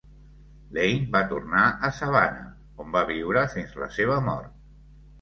Lane 0.77 1.11
va 1.17 1.21
tornar 1.33 1.67
a 1.89 1.93
Savannah, 1.99 2.49
on 2.85 2.93
va 2.99 3.07
viure 3.13 3.47
fins 3.55 3.81
la 3.87 3.95
seva 4.01 4.21
mort. 4.33 4.61